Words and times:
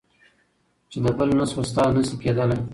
چي 0.89 0.97
د 1.05 1.07
بل 1.17 1.29
نه 1.39 1.45
سوه. 1.51 1.63
ستا 1.71 1.83
نه 1.95 2.01
سي 2.07 2.15
کېدلی. 2.21 2.59